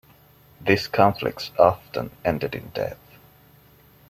[0.61, 2.97] These conflicts often ended in death.